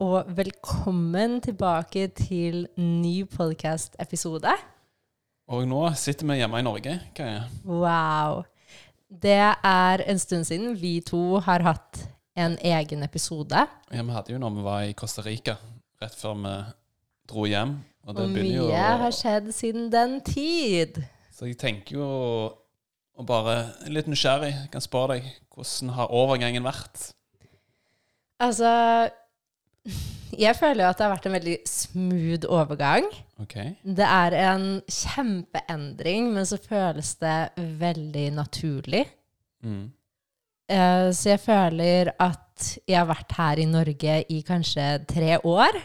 [0.00, 4.52] Og velkommen tilbake til ny podcast-episode.
[5.52, 6.94] Og nå sitter vi hjemme i Norge.
[7.16, 7.42] Kaja.
[7.68, 8.46] Wow.
[9.10, 12.00] Det er en stund siden vi to har hatt
[12.38, 13.66] en egen episode.
[13.92, 15.58] Ja, vi hadde jo når vi var i Costa Rica,
[16.00, 16.56] rett før vi
[17.28, 17.76] dro hjem.
[18.08, 21.02] Og det Og mye jo mye har skjedd siden den tid.
[21.28, 22.10] Så jeg tenker jo
[23.20, 24.54] og bare er litt nysgjerrig.
[24.54, 27.10] Jeg kan spørre deg hvordan har overgangen vært?
[28.40, 28.70] Altså
[30.38, 33.06] Jeg føler jo at det har vært en veldig smooth overgang.
[33.42, 33.72] Okay.
[33.84, 37.38] Det er en kjempeendring, men så føles det
[37.80, 39.06] veldig naturlig.
[39.64, 39.90] Mm.
[40.70, 45.80] Eh, Så jeg føler at jeg har vært her i Norge i kanskje tre år.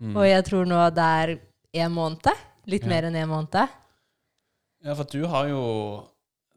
[0.00, 0.16] Mm.
[0.16, 1.34] Og jeg tror nå det er
[1.84, 2.32] en måned.
[2.66, 2.88] Litt Ja.
[2.88, 3.68] mer enn en måned.
[4.84, 6.06] Ja, for du har jo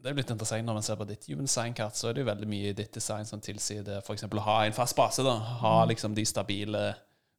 [0.05, 2.27] Det er litt interessant når man ser på ditt human sign-kart, så er det jo
[2.29, 4.27] veldig mye i ditt design som tilsier det f.eks.
[4.29, 5.23] å ha en fast base.
[5.25, 5.89] da, Ha Mm.
[5.89, 6.83] liksom de stabile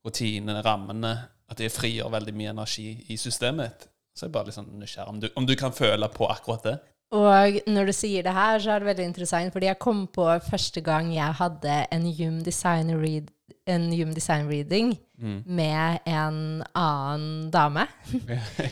[0.04, 1.12] rutinene, rammene.
[1.48, 3.86] At det frigjør veldig mye energi i systemet.
[4.16, 6.62] Så jeg er bare litt sånn nysgjerrig om du, om du kan føle på akkurat
[6.66, 6.76] det.
[7.14, 10.26] Og når du sier det her, så er det veldig interessant, fordi jeg kom på
[10.50, 13.30] første gang jeg hadde en Hume Design, read,
[13.66, 15.42] en human design reading Mm.
[15.46, 17.86] med en annen dame.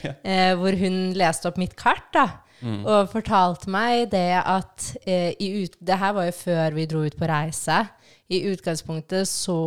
[0.04, 0.12] ja.
[0.24, 2.26] eh, hvor hun leste opp mitt kart, da.
[2.64, 2.80] Mm.
[2.88, 7.02] Og fortalte meg det at eh, i ut, Det her var jo før vi dro
[7.04, 7.82] ut på reise.
[8.32, 9.58] I utgangspunktet så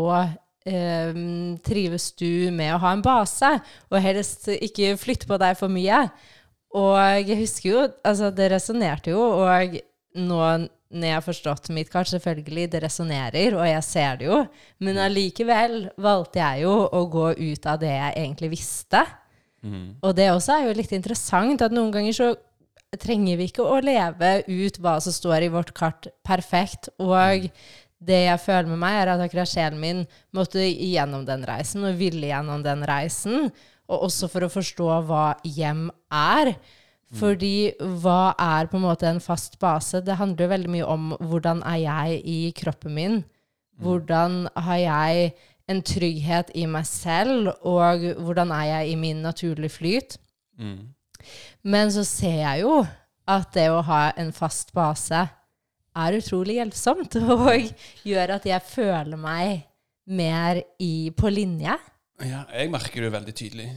[0.65, 1.19] eh,
[1.67, 3.51] trives du med å ha en base,
[3.91, 6.07] og helst ikke flytte på deg for mye.
[6.77, 9.77] Og jeg husker jo Altså, det resonnerte jo, og
[10.17, 10.41] nå
[10.87, 14.37] når jeg har forstått mitt kart, selvfølgelig, det resonnerer, og jeg ser det jo,
[14.79, 19.01] men allikevel valgte jeg jo å gå ut av det jeg egentlig visste.
[19.67, 19.97] Mm.
[19.99, 22.29] Og det også er jo litt interessant, at noen ganger så
[22.95, 26.89] trenger vi ikke å leve ut hva som står i vårt kart perfekt.
[27.03, 27.49] Og
[27.97, 30.03] det jeg føler med meg, er at akkurat sjelen min
[30.35, 33.49] måtte gjennom den reisen, og ville gjennom den reisen.
[33.87, 36.55] Og også for å forstå hva hjem er.
[37.17, 37.71] Fordi
[38.03, 40.01] hva er på en måte en fast base?
[40.03, 43.21] Det handler jo veldig mye om hvordan er jeg i kroppen min?
[43.79, 45.31] Hvordan har jeg
[45.71, 50.17] en trygghet i meg selv, og hvordan er jeg i min naturlige flyt?
[50.59, 50.96] Mm.
[51.67, 52.77] Men så ser jeg jo
[53.27, 55.25] at det å ha en fast base
[55.97, 57.71] er utrolig hjelpsomt, og
[58.07, 59.63] gjør at jeg føler meg
[60.07, 61.73] mer i, på linje.
[62.23, 63.67] Ja, jeg merker det veldig tydelig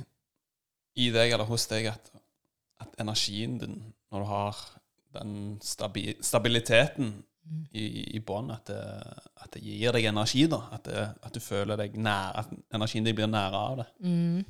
[1.00, 2.12] i deg eller hos deg at,
[2.82, 3.80] at energien din,
[4.12, 4.60] når du har
[5.16, 5.34] den
[5.64, 7.10] stabi stabiliteten
[7.74, 10.60] i, i bånn, at, det- at det gir deg energi, da.
[10.76, 13.86] At, det, at du føler deg nær, at energien din blir nære av det.
[14.06, 14.44] Mm.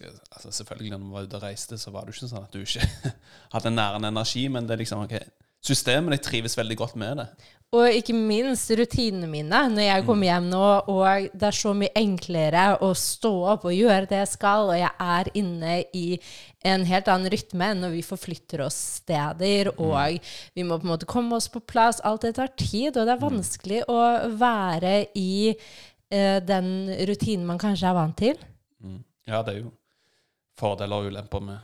[0.00, 2.62] Altså selvfølgelig, når du var ute og reiste, så var det ikke sånn at du
[2.62, 3.12] ikke
[3.54, 5.18] hadde nærende energi, men det er liksom, ok,
[5.62, 7.28] systemet ditt trives veldig godt med det.
[7.72, 11.94] Og ikke minst rutinene mine når jeg kommer hjem nå, og det er så mye
[11.96, 16.18] enklere å stå opp og gjøre det jeg skal, og jeg er inne i
[16.68, 20.20] en helt annen rytme enn når vi forflytter oss steder, og
[20.52, 22.02] vi må på en måte komme oss på plass.
[22.04, 24.02] Alt det tar tid, og det er vanskelig å
[24.36, 26.68] være i eh, den
[27.08, 28.48] rutinen man kanskje er vant til.
[28.84, 29.00] Mm.
[29.32, 29.72] Ja, det er jo
[30.58, 31.58] fordeler og ulemper med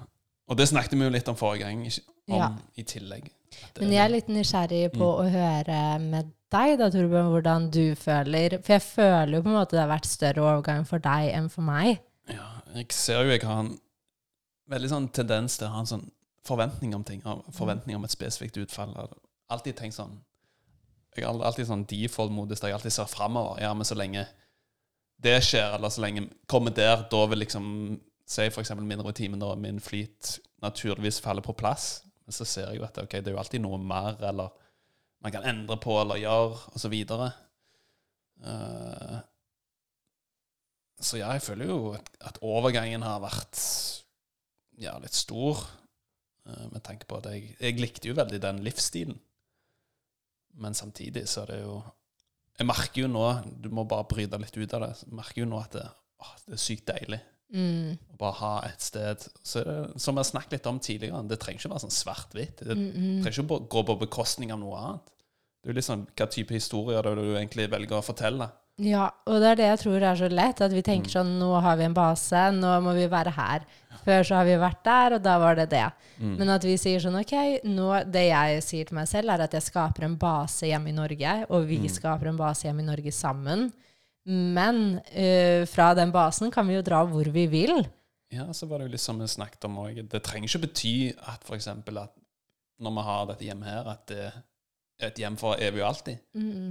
[0.48, 1.82] Og det snakket vi jo litt om forrige gang,
[2.28, 2.48] om Ja.
[2.76, 3.30] i tillegg.
[3.80, 8.56] Men jeg er litt nysgjerrig på å høre med deg, da, Torbjørn, hvordan du føler.
[8.62, 11.50] For jeg føler jo på en måte det har vært større overgang for deg enn
[11.52, 12.00] for meg.
[12.28, 13.78] Ja, jeg ser jo jeg har en
[14.70, 16.10] veldig sånn tendens til å ha en sånn
[16.48, 17.20] forventning om ting.
[17.52, 18.94] Forventning om et spesifikt utfall.
[19.50, 20.18] Alltid tenkt sånn
[21.16, 23.60] Jeg har alltid sånn default-modus der jeg alltid ser framover.
[23.60, 24.26] Ja, men så lenge
[25.20, 27.98] det skjer, eller så lenge kommer der, da vil liksom
[28.28, 32.02] Si eksempel min rutine og min flyt naturligvis faller på plass.
[32.26, 34.52] Men så ser jeg jo at okay, det er jo alltid noe mer, eller
[35.24, 36.90] man kan endre på eller gjøre, og så.
[38.44, 39.16] Eh,
[41.00, 43.62] så ja, jeg føler jo at, overgangen har vært
[44.78, 45.64] ja, litt stor.
[46.46, 49.18] eh, med tanke på at jeg, jeg likte jo veldig den livsstilen.
[50.58, 51.80] Men samtidig så er det jo
[52.58, 53.20] Jeg merker jo nå
[53.62, 54.94] Du må bare bryte litt ut av det.
[55.06, 55.84] Jeg merker jo nå at det,
[56.18, 57.20] å, det er sykt deilig
[57.54, 57.96] Mm.
[58.12, 59.62] Og bare ha et sted så
[59.96, 62.56] Som vi har snakket litt om tidligere, det trenger ikke være sånn svart-hvitt.
[62.60, 63.22] Det Mm, mm.
[63.24, 65.00] trenger ikke gå på bekostning av noe annet.
[65.64, 68.50] Det er jo sånn hva type historier det du egentlig velger å fortelle.
[68.80, 70.60] Ja, og det er det jeg tror er så lett.
[70.60, 70.84] At vi Mm.
[70.84, 73.64] tenker sånn Nå har vi en base, nå må vi være her.
[74.06, 75.90] Før så har vi vært der, og da var det det.
[76.20, 76.36] Mm.
[76.38, 79.50] Men at vi sier sånn OK, nå, det jeg sier til meg selv, er at
[79.52, 81.88] jeg skaper en base hjemme i Norge, og vi Mm.
[81.90, 83.72] skaper en base hjemme i Norge sammen.
[84.28, 87.80] Men uh, fra den basen kan vi jo dra hvor vi vil.
[88.34, 90.02] Ja, så var det jo litt som vi snakket om òg.
[90.04, 92.12] Det trenger ikke bety at eksempel at
[92.78, 96.20] når vi har dette hjemmet her, at det er et hjem for evig og alltid.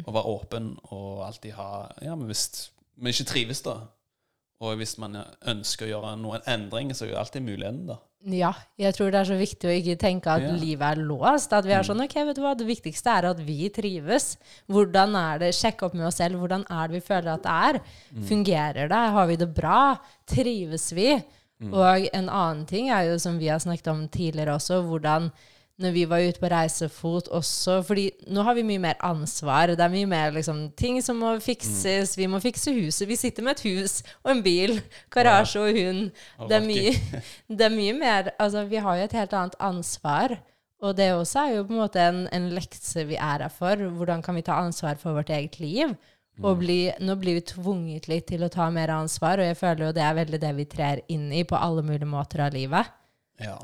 [0.06, 1.70] Å være åpen og alltid ha
[2.06, 3.80] Ja, men hvis vi ikke trives, da,
[4.60, 8.00] og hvis man ønsker å gjøre noen endring, så er jo alltid muligheten da.
[8.28, 8.50] Ja,
[8.82, 10.50] jeg tror det er så viktig å ikke tenke at Ja.
[10.52, 10.60] Mm.
[10.60, 11.54] livet er låst.
[11.54, 14.38] At vi er sånn, ok, vet du hva, det viktigste er at vi trives.
[14.68, 17.54] Hvordan er det, Sjekke opp med oss selv, hvordan er det vi føler at det
[17.70, 17.80] er?
[18.18, 18.24] Mm.
[18.28, 19.04] Fungerer det?
[19.14, 20.00] Har vi det bra?
[20.26, 21.12] Trives vi?
[21.62, 21.74] Mm.
[21.74, 25.32] Og en annen ting er jo, som vi har snakket om tidligere også, hvordan
[25.78, 29.76] når vi var ute på reisefot også, fordi nå har vi mye mer ansvar.
[29.78, 32.16] Det er mye mer liksom, ting som må fikses.
[32.18, 33.06] Vi må fikse huset.
[33.10, 34.80] Vi sitter med et hus og en bil,
[35.14, 36.10] garasje og hund.
[36.42, 37.22] Og Det er mye,
[37.62, 40.38] det er mye mer Altså, vi har jo et helt annet ansvar.
[40.82, 43.78] Og det også er jo på en måte en, en lekse vi er her for.
[43.78, 45.94] Hvordan kan vi ta ansvar for vårt eget liv?
[46.46, 49.88] Og bli, nå blir vi tvunget litt til å ta mer ansvar, og jeg føler
[49.88, 52.94] jo det er veldig det vi trer inn i på alle mulige måter av livet.
[53.42, 53.58] Ja.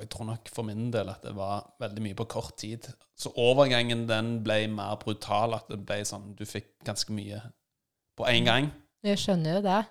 [0.00, 2.86] Og jeg tror nok for min del at det var veldig mye på kort tid.
[3.12, 5.58] Så overgangen den ble mer brutal.
[5.58, 7.42] At det ble sånn Du fikk ganske mye
[8.16, 8.70] på én gang.
[9.04, 9.82] Jeg skjønner jo det.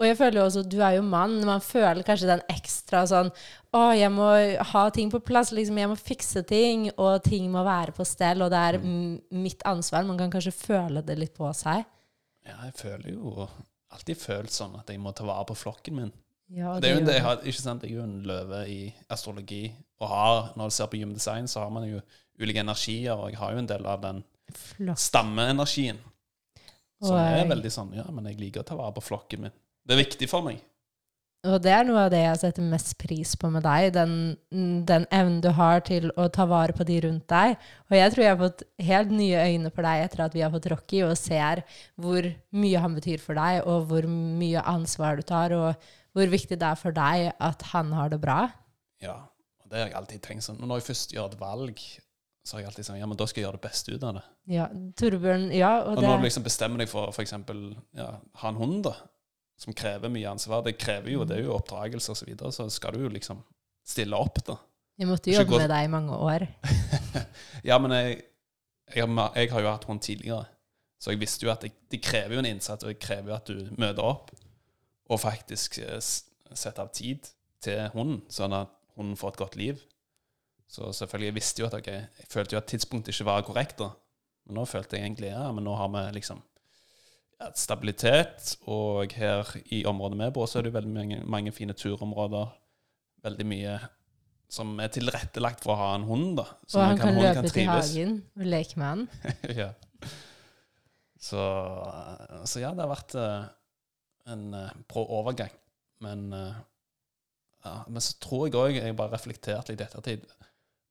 [0.00, 3.28] Og jeg føler jo også, du er jo mann, man føler kanskje den ekstra sånn
[3.76, 4.32] Å, jeg må
[4.72, 5.78] ha ting på plass, liksom.
[5.78, 9.12] Jeg må fikse ting, og ting må være på stell, og det er mm.
[9.44, 10.02] mitt ansvar.
[10.08, 11.86] Man kan kanskje føle det litt på seg.
[12.48, 13.46] Ja, jeg føler jo
[13.94, 16.12] alltid følt sånn at jeg må ta vare på flokken min.
[16.52, 17.84] Ja, Det er jo det, har, ikke sant?
[17.86, 19.64] Jeg er jo en løve i astrologi,
[20.02, 22.02] og har, når du ser på Human Design, så har man jo
[22.40, 24.24] ulike energier, og jeg har jo en del av den
[25.00, 26.00] stammeenergien.
[27.02, 29.54] Som er veldig sånn Ja, men jeg liker å ta vare på flokken min.
[29.82, 30.60] Det er viktig for meg.
[31.42, 34.12] Og det er noe av det jeg setter mest pris på med deg, den,
[34.86, 37.56] den evnen du har til å ta vare på de rundt deg.
[37.90, 40.52] Og jeg tror jeg har fått helt nye øyne for deg etter at vi har
[40.54, 41.64] fått Rocky, og ser
[41.98, 46.58] hvor mye han betyr for deg, og hvor mye ansvar du tar, og hvor viktig
[46.60, 48.40] det er for deg at han har det bra.
[49.02, 49.14] Ja,
[49.62, 50.58] og det har jeg alltid tenkt sånn.
[50.60, 51.80] Når jeg først gjør et valg,
[52.44, 54.16] så har jeg alltid sagt Ja, men da skal jeg gjøre det beste ut av
[54.18, 54.24] det.
[54.56, 54.66] Ja,
[54.98, 57.60] Torbjørn, ja, og Og det når du liksom bestemmer deg for eksempel
[57.96, 58.08] ja,
[58.42, 58.96] ha en hund, da,
[59.62, 62.66] som krever mye ansvar Det krever jo, det er jo oppdragelse og så videre, så
[62.74, 63.44] skal du jo liksom
[63.86, 64.56] stille opp, da.
[64.98, 66.44] Jeg måtte jo jobbe med deg i mange år.
[67.64, 68.22] Ja, men jeg,
[68.94, 70.44] jeg, har- jeg har jo hatt hund tidligere,
[71.02, 73.36] så jeg visste jo at jeg, det krever jo en innsats, og det krever jo
[73.38, 74.32] at du møter opp
[75.10, 75.80] og faktisk
[76.52, 77.26] sette av tid
[77.62, 79.82] til hunden, sånn at hunden får et godt liv.
[80.72, 83.82] Så selvfølgelig, jeg visste jo at okay, jeg følte jo at tidspunktet ikke var korrekt,
[83.82, 83.90] da.
[84.48, 86.40] Men nå følte jeg egentlig ja, men nå har vi liksom
[87.38, 91.52] ja, stabilitet, og her i området vi bor, så er det jo veldig mange, mange
[91.54, 92.54] fine turområder.
[93.22, 93.76] Veldig mye
[94.52, 96.46] som er tilrettelagt for å ha en hund, da.
[96.68, 99.04] Så Og han kan kan løpe til hagen og leke med han.
[99.62, 99.70] ja.
[101.22, 101.42] Så,
[102.50, 103.44] så ja, det har vært eh,
[104.26, 104.50] en
[104.88, 105.50] brå overgang.
[106.00, 106.54] Men, eh,
[107.64, 110.26] ja, men så tror jeg òg Jeg bare reflekterte litt i ettertid.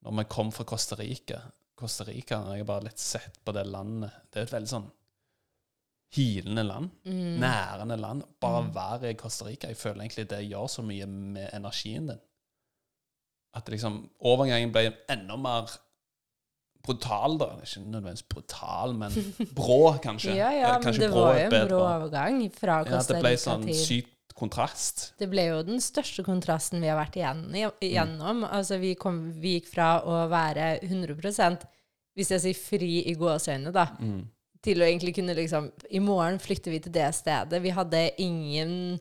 [0.02, 1.40] Når vi kom fra Costa Rica
[1.76, 4.68] Costa Rica, når jeg har bare litt sett på det landet Det er et veldig
[4.70, 4.90] sånn
[6.12, 6.90] hilende land.
[7.08, 7.38] Mm.
[7.40, 8.22] Nærende land.
[8.40, 8.74] Bare Mm.
[8.74, 9.68] være i Costa Rica.
[9.68, 12.20] Jeg føler egentlig det gjør så mye med energien din.
[13.54, 15.70] At liksom overgangen ble enda mer
[16.82, 17.50] brutal, da.
[17.62, 19.12] Ikke nødvendigvis brutal, men
[19.58, 20.34] brå, kanskje.
[20.36, 23.20] Ja, ja, men kanskje det brå var er jo en brå overgang fra Ja, det
[23.22, 25.02] ble Rica sånn sykt kontrast.
[25.20, 27.72] Det ble jo den største kontrasten vi har vært igjennom.
[27.84, 28.44] igjennom.
[28.48, 31.66] Altså, vi, kom, vi gikk fra å være 100%
[32.16, 34.22] hvis jeg sier fri i gåseøynene, da, Mm.
[34.62, 37.62] til å egentlig kunne liksom I morgen flytter vi til det stedet.
[37.62, 38.98] Vi hadde ingen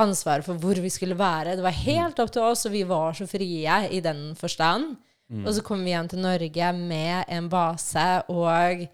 [0.00, 1.56] ansvar for hvor vi skulle være.
[1.58, 4.96] Det var helt opp til oss, og vi var så frie i den forstand.
[5.34, 5.42] Mm.
[5.42, 8.84] Og så kommer vi hjem til Norge med en base, og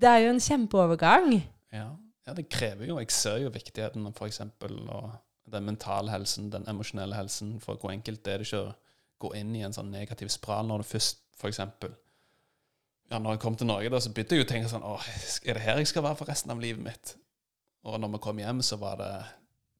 [0.00, 1.32] det er jo en kjempeovergang.
[1.74, 1.88] Ja.
[2.26, 4.40] ja, det krever jo Jeg ser jo viktigheten av f.eks.
[5.50, 7.58] den mentale helsen, den emosjonelle helsen.
[7.60, 8.76] For hvor enkelt er det ikke å
[9.20, 11.60] gå inn i en sånn negativ spiral når du først f.eks.
[13.10, 15.08] Ja, når jeg kom til Norge, da, så begynte jeg jo å tenke sånn Åh,
[15.42, 17.16] er det her jeg skal være for resten av livet mitt?
[17.84, 19.10] Og når vi kom hjem, så var det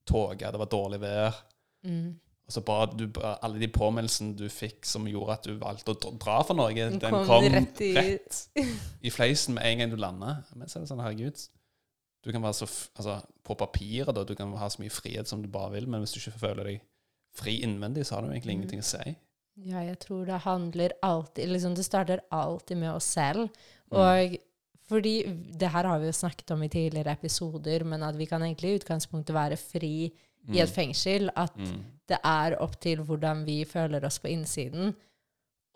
[0.09, 1.39] tåke, det var dårlig vær.
[1.87, 2.11] Mm.
[2.51, 6.11] Og så bare, du, alle de påmeldelsene du fikk som gjorde at du valgte å
[6.19, 8.41] dra- fra Norge, Den den kom kom, rett i- rett
[9.01, 10.41] i fleisen med en gang du lander.
[10.55, 11.47] Men så er det sånn, herregud
[12.23, 15.27] Du kan være så f Altså, på papiret, da, du kan ha så mye frihet
[15.27, 16.81] som du bare vil, men hvis du ikke føler deg
[17.33, 18.61] fri innvendig, så har du egentlig Mm.
[18.61, 19.15] ingenting å si.
[19.63, 23.49] Ja, jeg tror det handler alltid liksom Det starter alltid med oss selv.
[23.91, 24.37] Mm.
[24.89, 25.23] Fordi
[25.57, 28.73] det her har vi jo snakket om i tidligere episoder, men at vi kan egentlig
[28.73, 30.11] i utgangspunktet være fri
[30.49, 31.29] i et fengsel.
[31.35, 31.83] At Mm.
[32.07, 34.95] det er opp til hvordan vi føler oss på innsiden,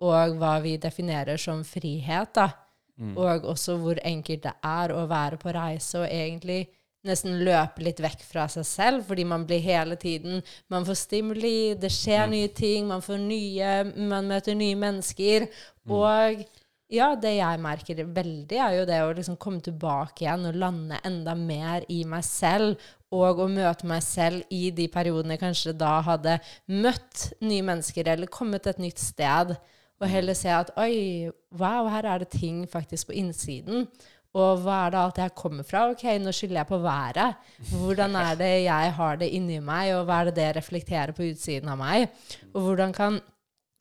[0.02, 2.50] og hva vi definerer som frihet, da.
[2.98, 3.18] Mm.
[3.18, 6.68] Og også hvor enkelt det er å være på reise og egentlig
[7.06, 11.76] nesten løpe litt vekk fra seg selv, fordi man blir hele tiden Man får stimuli,
[11.76, 15.48] det skjer nye ting, man får nye Man møter nye mennesker.
[15.88, 16.46] Og
[16.94, 21.00] ja, det jeg merker veldig, er jo det å liksom komme tilbake igjen og lande
[21.08, 22.82] enda mer i meg selv,
[23.16, 26.38] og å møte meg selv i de periodene jeg kanskje da hadde
[26.70, 29.56] møtt nye mennesker eller kommet et nytt sted,
[29.96, 33.88] og heller se at oi, wow, her er det ting faktisk på innsiden.
[34.36, 35.86] Og hva er det alt jeg kommer fra?
[35.94, 37.46] Ok, nå skylder jeg på været.
[37.72, 41.30] Hvordan er det jeg har det inni meg, og hva er det det reflekterer på
[41.30, 42.10] utsiden av meg?
[42.52, 43.22] Og hvordan kan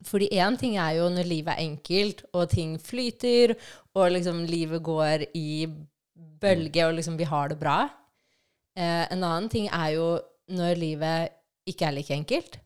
[0.04, 3.54] fordi én ting er jo når livet er enkelt, og ting flyter,
[3.94, 5.66] og liksom livet går i
[6.40, 7.78] bølge, og liksom vi har det bra.
[8.76, 10.08] Eh, en annen ting er jo
[10.50, 11.34] når livet
[11.66, 12.60] ikke er like enkelt.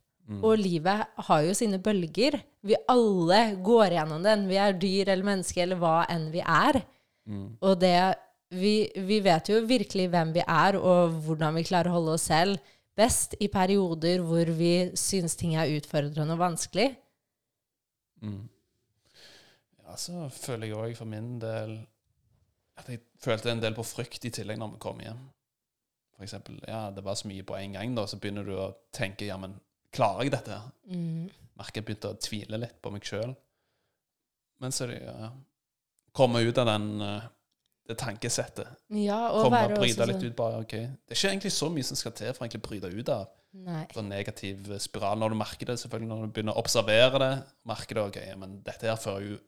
[0.44, 2.36] Og livet har jo sine bølger.
[2.60, 4.44] Vi alle går gjennom den.
[4.50, 6.82] Vi er dyr eller mennesker eller hva enn vi er.
[7.28, 7.46] Mm.
[7.64, 7.96] Og det
[8.52, 8.74] vi,
[9.08, 12.60] vi vet jo virkelig hvem vi er, og hvordan vi klarer å holde oss selv
[12.98, 16.90] best i perioder hvor vi syns ting er utfordrende og vanskelig.
[18.22, 18.48] Mm.
[19.84, 21.78] Ja, så føler jeg òg for min del
[22.78, 25.22] at jeg følte en del på frykt i tillegg når vi kom hjem.
[26.14, 28.68] For eksempel, ja, det var så mye på en gang, da, så begynner du å
[28.94, 29.56] tenke ja, men
[29.94, 30.58] klarer jeg dette?
[30.90, 31.28] Mm.
[31.58, 33.34] Merker jeg begynte å tvile litt på meg sjøl.
[34.62, 35.30] Men så er det ja,
[36.18, 37.28] komme ut av den, eh,
[37.88, 38.70] det tankesettet.
[38.98, 40.36] Ja, og Komme og bryte litt sånn ut.
[40.38, 43.12] bare, ok, Det er ikke egentlig så mye som skal til for å bryte ut
[43.14, 43.86] av Nei.
[43.94, 45.18] sånn negativ spiral.
[45.20, 47.32] Når du merker det, selvfølgelig når du begynner å observere det,
[47.68, 49.38] merker du ok, men dette her fører jo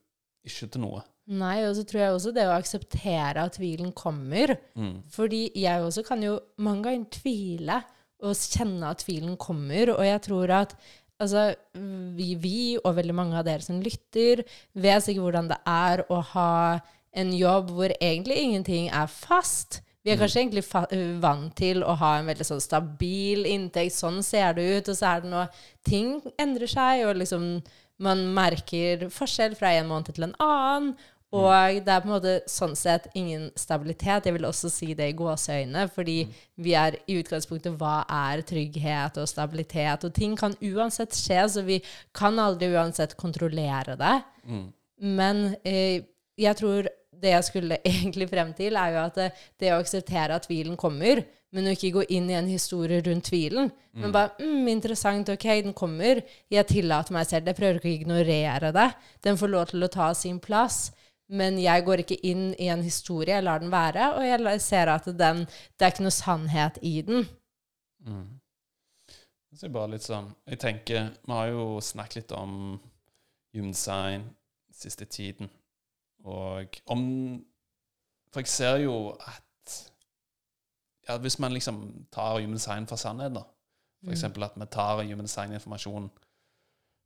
[0.48, 1.02] ikke til noe.
[1.30, 4.56] Nei, og så tror jeg også det å akseptere at tvilen kommer.
[4.74, 5.02] Mm.
[5.12, 7.80] Fordi jeg også kan jo mange ganger tvile
[8.24, 10.74] og kjenne at tvilen kommer, og jeg tror at
[11.20, 11.50] altså,
[12.16, 14.42] vi, vi og veldig mange av dere som lytter,
[14.74, 16.50] vet sikkert hvordan det er å ha
[17.20, 19.80] en jobb hvor egentlig ingenting er fast.
[20.00, 20.86] Vi er kanskje egentlig fa
[21.20, 25.10] vant til å ha en veldig sånn stabil inntekt, sånn ser det ut, og så
[25.10, 25.46] er det noe
[25.84, 27.46] ting endrer seg, og liksom
[28.00, 30.94] man merker forskjell fra en måned til en annen.
[31.30, 34.24] Og det er på en måte sånn sett ingen stabilitet.
[34.26, 36.24] Jeg vil også si det i gåseøyne, fordi
[36.58, 40.08] vi er i utgangspunktet hva er trygghet og stabilitet?
[40.08, 41.78] Og ting kan uansett skje, så vi
[42.16, 44.16] kan aldri uansett kontrollere det.
[44.48, 44.64] Mm.
[45.20, 46.08] Men eh,
[46.40, 46.90] jeg tror
[47.20, 49.28] det jeg skulle egentlig frem til, er jo at det,
[49.60, 53.26] det å akseptere at tvilen kommer, men å ikke gå inn i en historie rundt
[53.26, 53.70] tvilen.
[53.98, 56.22] Men bare mm, 'Interessant, ok, den kommer.
[56.50, 57.56] Jeg tillater meg selv det.
[57.58, 58.88] Prøver ikke å ignorere det.
[59.26, 60.92] Den får lov til å ta sin plass.
[61.30, 63.34] Men jeg går ikke inn i en historie.
[63.34, 65.44] Jeg lar den være, og jeg ser at den,
[65.78, 67.26] det er ikke noe sannhet i den.
[68.06, 68.40] Mm.
[69.50, 72.54] Så bare litt sånn Jeg tenker Vi har jo snakket litt om
[73.52, 74.22] design
[74.72, 75.50] siste tiden.
[76.24, 77.44] Og om
[78.32, 79.90] For jeg ser jo at
[81.08, 83.42] ja, Hvis man liksom tar human design for sannhet, da
[84.04, 86.10] For eksempel at vi tar human design-informasjon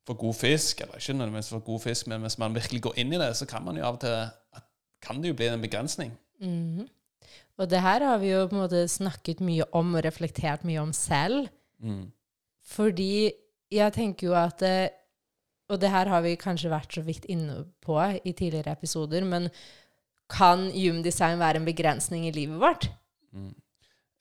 [0.07, 3.13] for god fisk, eller ikke nødvendigvis for god fisk, men hvis man virkelig går inn
[3.13, 4.29] i det, så kan man jo av og til
[5.03, 6.13] kan det jo bli en begrensning.
[6.41, 6.89] Mhm.
[7.57, 10.83] Og det her har vi jo på en måte snakket mye om og reflektert mye
[10.83, 11.49] om selv.
[11.79, 12.13] Mm.
[12.65, 13.33] Fordi
[13.71, 14.89] jeg tenker jo at eh,
[15.73, 19.49] Og det her har vi kanskje vært så vidt inne på i tidligere episoder, men
[20.31, 20.69] kan
[21.05, 22.91] design være en begrensning i livet vårt?
[23.33, 23.55] Mm.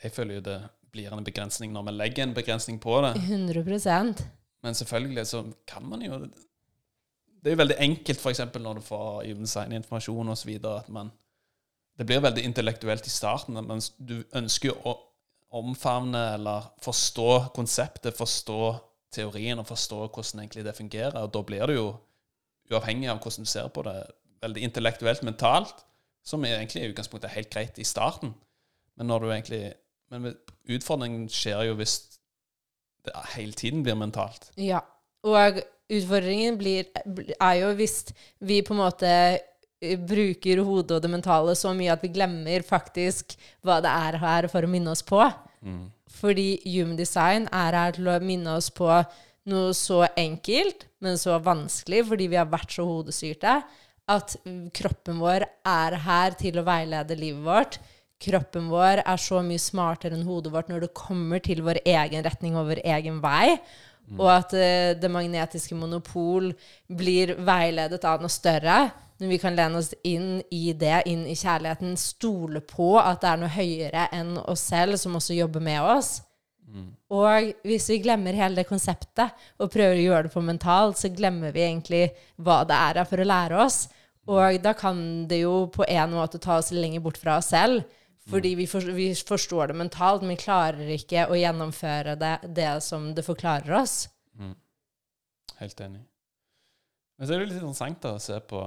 [0.04, 0.62] Jeg føler jo det
[0.94, 3.14] blir en begrensning når vi legger en begrensning på det.
[3.18, 4.24] 100%
[4.64, 6.20] Men selvfølgelig så kan man jo
[7.44, 8.40] Det er jo veldig enkelt f.eks.
[8.56, 10.60] når du får human design-informasjon osv.
[10.64, 11.12] at man
[11.98, 13.54] Det blir veldig intellektuelt i starten.
[13.54, 14.98] Men du ønsker jo å
[15.54, 18.80] omfavne eller forstå konseptet, forstå
[19.13, 21.17] teorien og forstå hvordan egentlig det fungerer.
[21.22, 21.88] Og da blir det jo,
[22.72, 23.98] uavhengig av hvordan du ser på det,
[24.43, 25.86] veldig intellektuelt, mentalt,
[26.24, 28.34] som er egentlig i utgangspunktet er helt greit i starten.
[28.98, 29.63] Men når du egentlig
[30.13, 30.36] Men
[30.70, 31.93] utfordringen skjer jo hvis
[33.08, 34.51] det hele tiden blir mentalt.
[34.62, 34.84] Ja.
[35.25, 35.58] Og
[35.89, 36.86] utfordringen blir,
[37.41, 38.12] er jo hvis
[38.43, 42.62] vi på en måte eh, bruker hodet og det mentale så mye at vi glemmer
[42.67, 43.34] faktisk
[43.65, 45.24] hva det er her for å minne oss på.
[45.65, 45.88] Mm.
[46.13, 48.89] Fordi human design er her til å minne oss på
[49.50, 53.58] noe så enkelt, men så vanskelig, fordi vi har vært så hodestyrte,
[54.13, 54.36] at
[54.75, 57.79] kroppen vår er her til å veilede livet vårt.
[58.24, 62.24] Kroppen vår er så mye smartere enn hodet vårt når det kommer til vår egen
[62.25, 63.58] retning og vår egen vei.
[64.20, 66.51] Og at uh, det magnetiske monopol
[66.92, 68.89] blir veiledet av noe større.
[69.22, 73.32] Når vi kan lene oss inn i det, inn i kjærligheten, stole på at det
[73.32, 76.18] er noe høyere enn oss selv som også jobber med oss.
[77.13, 81.12] Og hvis vi glemmer hele det konseptet og prøver å gjøre det på mentalt, så
[81.13, 82.06] glemmer vi egentlig
[82.42, 83.84] hva det er for å lære oss.
[84.34, 87.84] Og da kan det jo på en måte ta oss lenger bort fra oss selv.
[88.30, 92.72] Fordi vi, for, vi forstår det mentalt, men vi klarer ikke å gjennomføre det, det
[92.86, 94.06] som det forklarer oss.
[95.60, 96.01] Helt enig.
[97.18, 98.63] Men så er det litt interessant å se på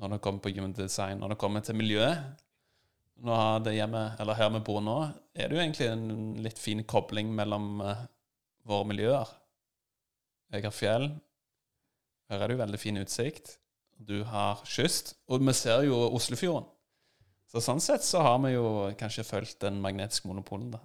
[0.00, 2.44] når det kommer på human design, når det kommer til miljøet.
[3.20, 4.96] Nå har det hjemme, eller her vi bor nå,
[5.36, 6.04] er det jo egentlig en
[6.40, 8.04] litt fin kobling mellom uh,
[8.68, 9.32] våre miljøer.
[10.54, 11.10] Jeg har fjell.
[12.30, 13.56] Her er det jo veldig fin utsikt.
[14.00, 15.14] Du har kyst.
[15.28, 16.68] Og vi ser jo Oslofjorden.
[17.50, 18.66] Så sånn sett så har vi jo
[18.98, 20.82] kanskje fulgt den magnetiske monopolen, da.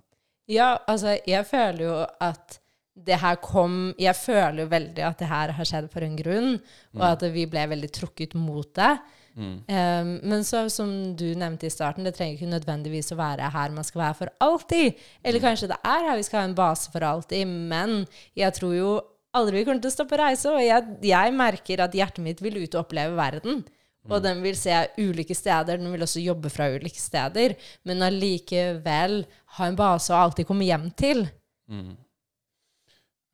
[0.50, 2.60] Ja, altså, jeg føler jo at
[2.96, 6.54] det her kom Jeg føler jo veldig at det her har skjedd for en grunn,
[6.96, 8.94] og at vi ble veldig trukket mot det.
[9.36, 9.56] Mm.
[9.68, 13.74] Um, men så, som du nevnte i starten, det trenger ikke nødvendigvis å være her
[13.76, 15.02] man skal være for alltid.
[15.28, 18.06] Eller kanskje det er her vi skal ha en base for alltid, men
[18.40, 18.94] jeg tror jo
[19.36, 22.40] aldri vi kommer til å stoppe å reise, og jeg, jeg merker at hjertet mitt
[22.44, 23.66] vil ut og oppleve verden.
[24.10, 27.56] Og den vil se ulike steder, den vil også jobbe fra ulike steder,
[27.88, 29.24] men allikevel
[29.58, 31.26] ha en base å alltid komme hjem til.
[31.72, 31.96] Mm.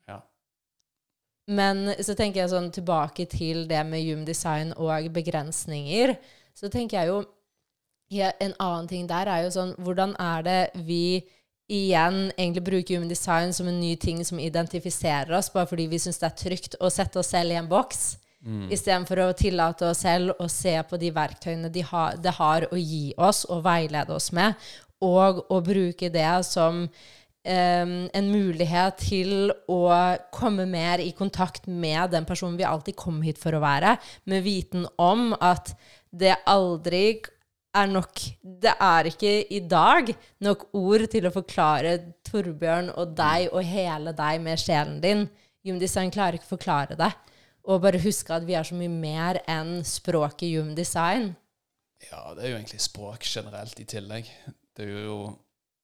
[0.07, 0.21] Ja.
[1.51, 6.15] Men så tenker jeg sånn tilbake til det med human design og begrensninger.
[6.55, 7.21] Så tenker jeg jo
[8.11, 11.21] ja, En annen ting der er jo sånn Hvordan er det vi
[11.71, 15.99] igjen egentlig bruker human design som en ny ting som identifiserer oss, bare fordi vi
[16.03, 18.01] syns det er trygt å sette oss selv i en boks?
[18.41, 18.67] Mm.
[18.73, 22.77] Istedenfor å tillate oss selv å se på de verktøyene de ha, det har å
[22.79, 24.57] gi oss og veilede oss med,
[25.01, 26.85] og å bruke det som
[27.41, 29.87] Um, en mulighet til å
[30.29, 33.95] komme mer i kontakt med den personen vi alltid kom hit for å være,
[34.29, 35.71] med viten om at
[36.13, 37.23] det aldri
[37.73, 40.11] er nok Det er ikke i dag
[40.43, 45.25] nok ord til å forklare Torbjørn og deg og hele deg med sjelen din.
[45.65, 47.09] Human han klarer ikke å forklare det.
[47.63, 51.35] Og bare huske at vi er så mye mer enn språket human design.
[52.11, 54.29] Ja, det er jo egentlig språk generelt i tillegg.
[54.77, 55.37] Det er jo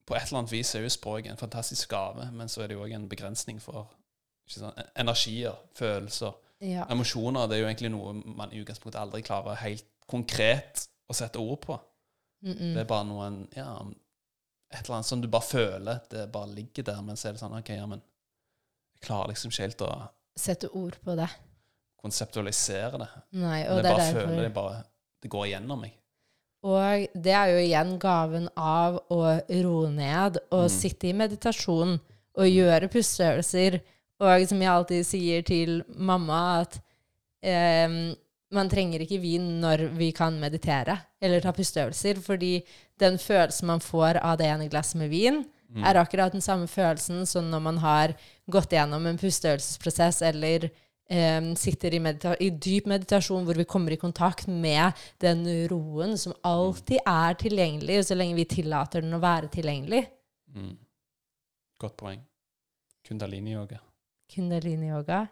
[0.08, 2.78] På et eller annet vis er jo språk en fantastisk gave, men så er det
[2.78, 3.90] jo òg en begrensning for
[4.48, 6.86] sant, energier, følelser, Ja.
[6.90, 7.48] emosjoner.
[7.48, 11.60] Det er jo egentlig noe man i utgangspunktet aldri klarer helt konkret å sette ord
[11.62, 11.76] på.
[12.42, 13.82] Mm Det er bare noen Ja,
[14.72, 16.00] et eller annet som du bare føler.
[16.10, 18.02] Det bare ligger der, men så er det sånn OK, ja, men
[18.96, 21.28] jeg klarer liksom ikke helt å Sette ord på det.
[22.02, 23.08] Konseptualisere det.
[23.38, 24.84] Nei, Men og jeg det er bare føler det bare
[25.24, 25.94] Det går igjennom meg.
[26.68, 29.22] Og det er jo igjen gaven av å
[29.64, 30.74] roe ned og Mm.
[30.74, 32.00] sitte i meditasjon
[32.38, 33.80] og gjøre pusteøvelser.
[34.20, 36.80] Og som jeg alltid sier til mamma, at
[37.44, 37.88] eh,
[38.52, 42.64] man trenger ikke vin når vi kan meditere eller ta pusteøvelser, fordi
[43.00, 45.84] den følelsen man får av det ene glasset med vin, Mm.
[45.84, 48.14] er akkurat den samme følelsen som når man har
[48.50, 50.70] gått gjennom en pusteøvelsesprosess eller
[51.56, 52.00] sitter i,
[52.44, 54.92] i dyp meditasjon hvor vi kommer i kontakt med
[55.24, 60.04] den roen som alltid er tilgjengelig, så lenge vi tillater den å være tilgjengelig.
[60.56, 60.74] Mm.
[61.80, 62.24] Godt poeng.
[63.08, 63.80] Kundalini-yoga.
[64.34, 65.28] Kundalini-yoga.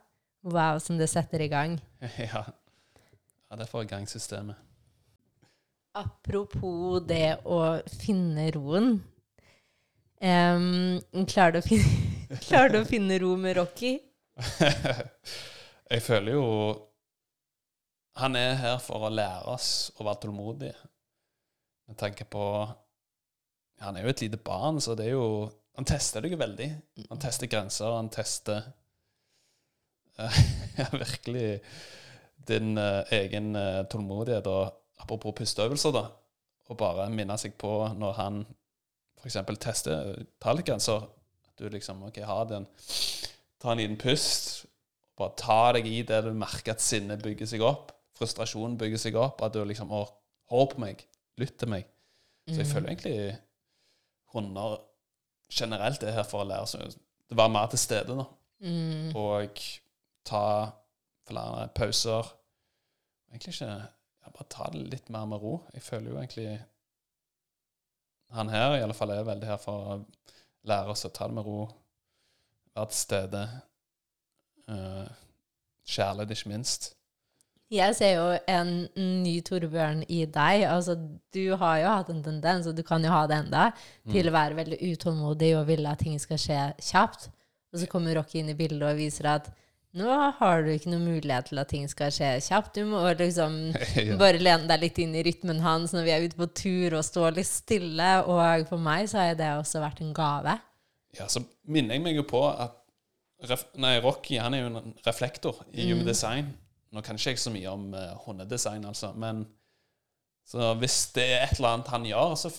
[0.46, 1.80] Wow, som det setter i gang.
[2.18, 2.46] ja.
[3.50, 4.56] ja, det får i gang systemet.
[5.96, 8.98] Apropos det å finne roen.
[10.20, 13.98] Um, klarer, du å finne, klarer du å finne ro med Rocky?
[15.92, 16.46] jeg føler jo
[18.16, 20.76] Han er her for å lære oss å være tålmodige.
[21.90, 22.46] Jeg tenker på
[23.84, 26.70] Han er jo et lite barn, så det er jo Han tester deg jo veldig.
[27.10, 28.72] Han tester grenser, han tester
[30.80, 31.60] ja, virkelig
[32.48, 34.48] din uh, egen uh, tålmodighet.
[34.48, 36.06] Og apropos pusteøvelser, da,
[36.70, 38.46] og bare minne seg på når han
[39.20, 39.38] f.eks.
[39.60, 41.04] tester tallgrenser
[41.50, 42.68] At du liksom OK, ha den
[43.60, 44.66] Ta en liten pust.
[45.16, 47.94] Bare ta deg i det du merker at sinnet bygger seg opp.
[48.16, 49.44] Frustrasjonen bygger seg opp.
[49.46, 50.04] At du liksom Å,
[50.52, 51.06] hør på meg.
[51.40, 51.88] Lytt til meg.
[52.48, 53.18] Så jeg føler egentlig
[54.36, 54.78] hunder
[55.50, 58.18] generelt er her for å lære seg å være mer til stede.
[58.18, 58.26] da.
[58.66, 59.16] Mm.
[59.18, 59.62] Og
[60.28, 60.46] ta
[61.28, 62.32] flere pauser.
[63.32, 65.60] Egentlig ikke ja, Bare ta det litt mer med ro.
[65.74, 66.60] Jeg føler jo egentlig
[68.36, 69.98] Han her i alle fall er veldig her for å
[70.66, 71.68] lære oss å ta det med ro.
[72.76, 73.44] Være til stede.
[74.70, 75.08] Uh,
[75.88, 76.92] kjærlighet, ikke minst.
[77.74, 78.72] Jeg ser jo en
[79.26, 80.64] ny Torbjørn i deg.
[80.70, 80.94] Altså,
[81.34, 83.64] du har jo hatt en tendens, og du kan jo ha det enda,
[84.12, 86.60] til å være veldig utålmodig og ville at ting skal skje
[86.92, 87.30] kjapt.
[87.74, 89.50] Og så kommer Rocky inn i bildet og viser at
[89.96, 92.78] nå har du ikke noen mulighet til at ting skal skje kjapt.
[92.78, 93.58] Du må liksom
[93.98, 94.16] Ja.
[94.20, 97.06] bare lene deg litt inn i rytmen hans når vi er ute på tur og
[97.08, 98.10] står litt stille.
[98.30, 100.58] Og for meg så har det også vært en gave.
[101.18, 102.78] Ja, så minner jeg meg jo på at
[103.44, 106.54] ref, nei, Rocky han er jo en reflektor i Human Design.
[106.96, 109.44] Nå kan ikke jeg så mye om uh, hundedesign, altså, men
[110.48, 112.52] så hvis det er et eller annet han gjør, så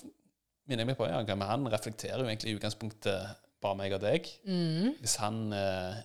[0.66, 3.28] minner jeg meg på ja, men han reflekterer jo egentlig i utgangspunktet
[3.62, 4.26] bare meg og deg.
[4.44, 4.96] Mm.
[5.00, 6.00] Hvis han er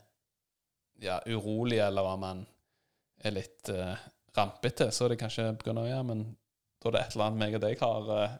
[1.01, 2.43] ja, urolig, eller om han
[3.25, 3.95] er litt uh,
[4.37, 6.21] rampete, så er det kanskje på grunn av ja, men
[6.81, 8.37] da er det et eller annet meg og deg har uh,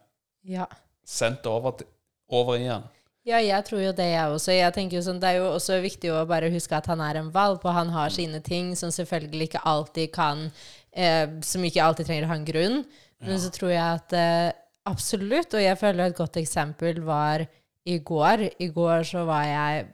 [0.54, 0.70] Ja.
[1.06, 1.90] sendt over, til-
[2.32, 2.86] over i han.
[3.28, 4.54] Ja, jeg tror jo det, jeg også.
[4.56, 7.20] Jeg tenker jo sånn, Det er jo også viktig å bare huske at han er
[7.20, 10.48] en valp, og han har sine ting som selvfølgelig ikke alltid kan
[10.90, 12.84] eh, Som ikke alltid trenger å ha en grunn.
[13.22, 14.50] Men så tror jeg at eh,
[14.90, 17.46] absolutt, og jeg føler et godt eksempel var
[17.86, 18.48] i går.
[18.58, 19.86] I går så var jeg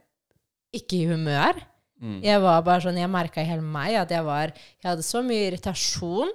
[0.78, 1.60] ikke i humør.
[2.00, 2.20] Mm.
[2.24, 5.20] Jeg var bare sånn, jeg merka i hele meg at jeg var Jeg hadde så
[5.26, 6.32] mye irritasjon.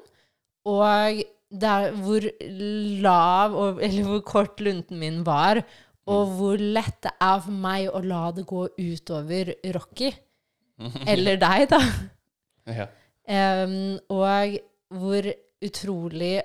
[0.70, 2.26] Og der hvor
[3.04, 5.64] lav og, eller hvor kort lunten min var,
[6.10, 10.10] og hvor lett det er for meg å la det gå utover Rocky.
[11.12, 11.80] Eller deg, da.
[12.68, 12.88] Ja.
[13.64, 14.58] Um, og
[15.00, 15.30] hvor
[15.64, 16.42] utrolig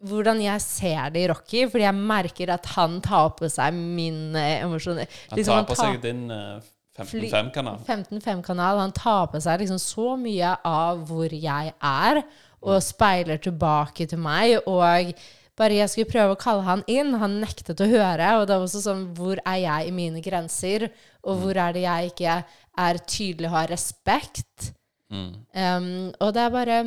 [0.00, 4.32] Hvordan jeg ser det i Rocky, fordi jeg merker at han tar på seg min
[4.32, 4.96] eh, emosjon.
[4.96, 6.62] Han liksom, tar på tar- seg din eh,
[6.96, 7.82] 15-5-kanal.
[7.84, 8.80] 15-5-kanal.
[8.80, 12.22] Han tar på seg liksom så mye av hvor jeg er,
[12.64, 14.56] og speiler tilbake til meg.
[14.64, 15.12] Og
[15.60, 18.32] bare jeg skulle prøve å kalle han inn, han nektet å høre.
[18.40, 20.88] Og det var også sånn Hvor er jeg i mine grenser?
[21.20, 22.40] Og hvor er det jeg ikke
[22.86, 24.70] er tydelig og har respekt?
[25.12, 25.32] Mm.
[25.52, 25.88] Um,
[26.22, 26.82] og det er bare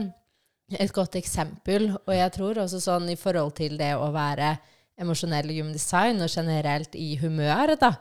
[0.80, 1.92] et godt eksempel.
[2.02, 4.56] Og jeg tror også sånn i forhold til det å være
[5.04, 7.96] emosjonell i human design og generelt i humør, da.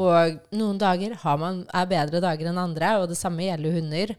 [0.00, 4.14] Og noen dager har man, er bedre dager enn andre, og det samme gjelder hunder.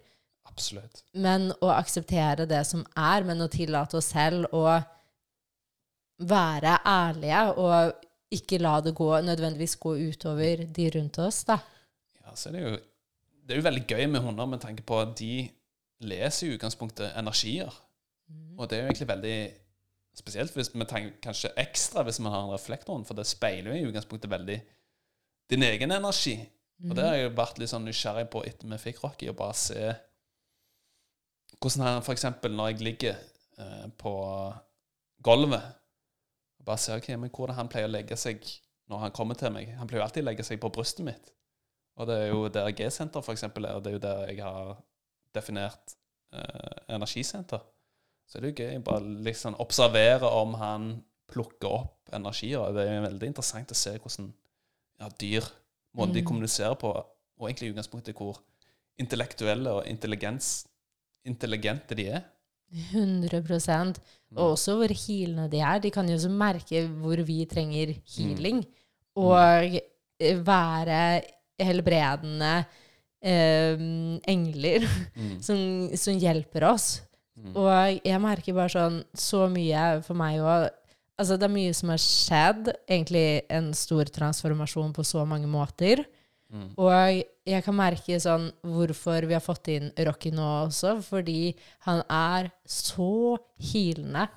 [0.50, 1.02] Absolutt.
[1.18, 4.68] Men å akseptere det som er, men å tillate oss selv å
[6.20, 7.94] være ærlige og
[8.34, 11.58] ikke la det gå, nødvendigvis gå utover de rundt oss, da.
[12.22, 12.78] Ja, så er det, jo,
[13.44, 15.50] det er jo veldig gøy med hunder med tanke på at de
[16.04, 17.70] leser i utgangspunktet energier.
[18.58, 19.38] Og det er jo egentlig veldig
[20.18, 23.82] spesielt hvis vi tenker kanskje ekstra hvis man har en reflektorhund, for det speiler jo
[23.82, 24.60] i utgangspunktet veldig
[25.50, 26.38] din egen energi.
[26.90, 29.38] Og det har jeg jo vært litt sånn nysgjerrig på etter vi fikk Rocky, å
[29.38, 29.94] bare se
[31.62, 33.20] hvordan han eksempel når jeg ligger
[33.62, 34.14] eh, på
[35.24, 35.83] gulvet
[36.66, 38.44] bare ser okay, men hvordan han pleier å legge seg
[38.92, 39.72] når han kommer til meg.
[39.80, 41.32] Han pleier jo alltid å legge seg på brystet mitt.
[42.00, 44.76] Og det er jo der G-senter eksempel er, det er jo der jeg har
[45.36, 45.96] definert
[46.34, 47.62] eh, energisenter.
[48.26, 50.88] Så det er jo gøy å bare liksom observere om han
[51.30, 52.64] plukker opp energier.
[52.74, 54.32] Det er jo veldig interessant å se hvordan
[55.02, 55.50] ja, dyr,
[55.98, 58.40] måten de kommuniserer på, og egentlig i utgangspunktet hvor
[59.02, 60.64] intellektuelle og intelligens,
[61.28, 62.26] intelligente de er.
[62.74, 64.00] 100%
[64.36, 65.80] Og også hvor healende de er.
[65.80, 68.64] De kan jo også merke hvor vi trenger healing.
[69.16, 69.78] Og
[70.20, 71.22] eh, være
[71.62, 72.54] helbredende
[73.22, 73.84] eh,
[74.34, 74.88] engler
[75.46, 75.60] som,
[75.96, 76.96] som hjelper oss.
[77.54, 80.72] Og jeg merker bare sånn så mye for meg òg
[81.14, 82.70] Altså, det er mye som har skjedd.
[82.90, 86.02] Egentlig en stor transformasjon på så mange måter.
[86.74, 91.54] Og jeg kan merke sånn hvorfor vi har fått inn Rocky nå også, fordi
[91.88, 93.36] han er så
[93.72, 94.30] healende.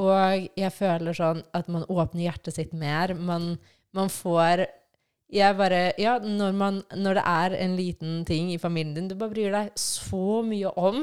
[0.00, 3.12] Og jeg føler sånn at man åpner hjertet sitt mer.
[3.14, 3.56] Man,
[3.92, 4.64] man får
[5.32, 9.16] jeg bare, ja, når, man, når det er en liten ting i familien din du
[9.18, 11.00] bare bryr deg så mye om,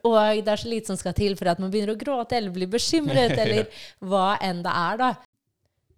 [0.00, 2.54] og det er så lite som skal til for at man begynner å gråte eller
[2.54, 3.68] bli bekymret, eller
[4.00, 5.10] hva enn det er, da.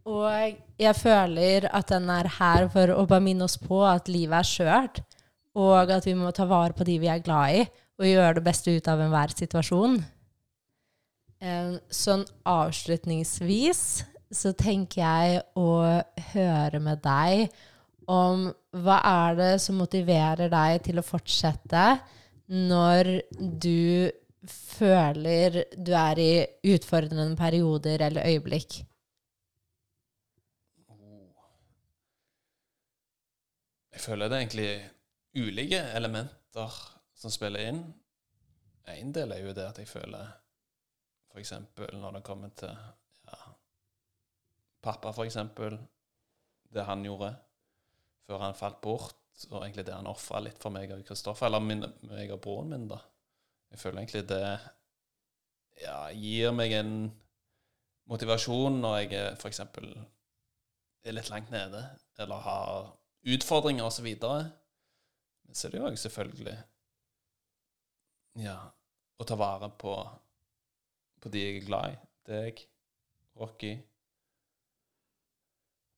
[0.05, 4.43] Og jeg føler at den er her for å bare minne oss på at livet
[4.43, 5.01] er skjørt,
[5.57, 7.63] og at vi må ta vare på de vi er glad i,
[8.01, 10.01] og gjøre det beste ut av enhver situasjon.
[11.95, 13.85] Sånn avslutningsvis
[14.35, 15.71] så tenker jeg å
[16.33, 17.47] høre med deg
[18.11, 18.49] om
[18.85, 21.85] hva er det som motiverer deg til å fortsette
[22.53, 24.11] når du
[24.45, 26.33] føler du er i
[26.75, 28.83] utfordrende perioder eller øyeblikk?
[33.95, 34.71] Jeg føler det er egentlig
[35.39, 36.79] ulike elementer
[37.15, 37.85] som spiller inn.
[38.91, 40.33] En del er jo det at jeg føler
[41.31, 41.53] f.eks.
[41.95, 43.39] når det kommer til ja,
[44.83, 45.39] pappa, f.eks.
[46.75, 47.31] Det han gjorde
[48.27, 51.63] før han falt bort, og egentlig det han ofra litt for meg og Kristoffer, eller
[51.63, 52.99] min, meg og broren min, da.
[53.71, 54.43] Jeg føler egentlig det
[55.83, 56.95] ja, gir meg en
[58.11, 59.63] motivasjon når jeg f.eks.
[61.05, 61.83] er litt langt nede,
[62.19, 62.93] eller har
[63.25, 64.11] utfordringer osv.
[64.21, 66.57] Men så er det jo selvfølgelig
[68.45, 68.59] ja,
[69.19, 69.95] å ta vare på,
[71.23, 71.99] på de jeg er glad i.
[72.25, 72.63] Deg,
[73.37, 73.75] Rocky.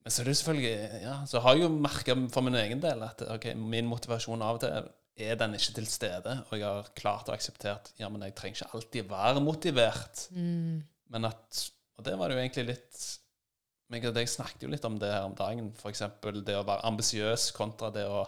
[0.02, 3.02] Men så er det selvfølgelig Ja, så har jeg jo merka for min egen del
[3.06, 6.88] at okay, min motivasjon av og til er den ikke til stede, og jeg har
[6.98, 10.26] klart og akseptert ja, men jeg trenger ikke alltid være motivert.
[10.36, 10.82] Mm.
[11.14, 11.62] Men at
[11.96, 13.04] Og det var det jo egentlig litt
[13.92, 15.70] meg og deg snakket jo litt om det her om dagen.
[15.78, 16.02] F.eks.
[16.46, 18.24] det å være ambisiøs kontra det å,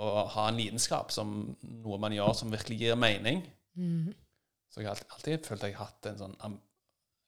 [0.00, 3.44] å ha en lidenskap som noe man gjør som virkelig gir mening.
[3.78, 4.10] Mm.
[4.70, 6.58] Så jeg har alltid, alltid følt jeg har hatt en sånn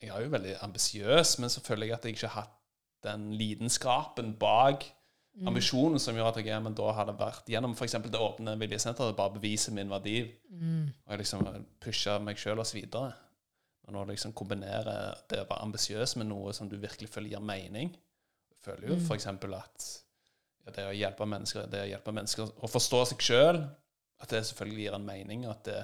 [0.03, 2.59] Jeg er jo veldig ambisiøs, men så føler jeg at jeg ikke har hatt
[3.07, 4.89] den lidenskapen bak
[5.33, 5.47] Mm.
[5.49, 7.95] ambisjonen som gjør at jeg er, men da har det vært gjennom f.eks.
[8.05, 10.27] det åpne viljesenteret bare bevise min verdi.
[10.53, 10.91] Mm.
[11.07, 11.47] Og jeg liksom
[11.81, 13.15] pusher meg sjøl og så videre.
[13.87, 17.33] Og når du liksom kombinerer det å være ambisiøs med noe som du virkelig føler
[17.35, 17.91] gir mening
[18.53, 19.07] Jeg føler jo Mm.
[19.17, 19.87] eksempel at
[20.65, 23.59] ja, det å hjelpe mennesker det å hjelpe mennesker å forstå seg sjøl,
[24.23, 25.81] at det selvfølgelig gir en mening, at det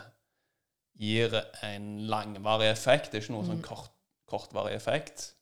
[0.99, 3.11] gir en langvarig effekt.
[3.11, 3.65] Det er ikke noe sånn Mm.
[3.67, 3.91] kort,
[4.27, 5.35] kortvarig effekt.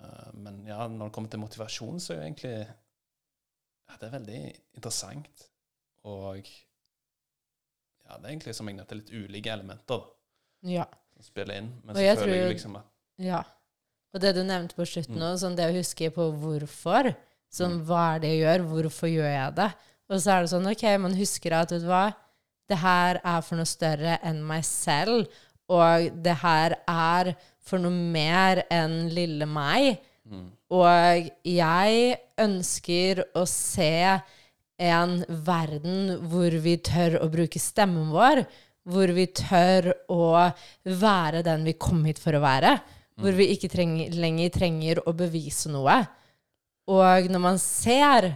[0.00, 2.66] Eh, Men ja, når det kommer til motivasjon, så er jo egentlig
[3.88, 4.42] ja, Det er veldig
[4.74, 5.48] interessant.
[6.04, 6.36] Og
[8.08, 10.02] ja, det er egentlig som jeg nevnte, litt ulike elementer
[10.62, 10.84] Ja.
[11.16, 11.72] som spiller inn.
[11.84, 12.84] Men Og så føler jeg liksom at
[13.18, 13.42] Ja.
[14.14, 15.20] Og det du nevnte på slutten Mm.
[15.20, 17.14] nå, sånn det å huske på hvorfor.
[17.52, 18.66] Sånn, hva er det jeg gjør?
[18.68, 19.72] Hvorfor gjør jeg det?
[20.10, 22.14] Og så er det sånn, ok, man husker at, vet du hva,
[22.68, 25.26] det her er for noe større enn meg selv,
[25.68, 29.98] og det her er for noe mer enn lille meg.
[30.28, 34.20] mm, Og jeg ønsker å se
[34.78, 38.46] en verden hvor vi tør å bruke stemmen vår,
[38.88, 40.24] hvor vi tør å
[40.84, 42.76] være den vi kom hit for å være,
[43.22, 46.00] hvor vi ikke trenger, lenger trenger å bevise noe.
[46.90, 48.32] Og når man ser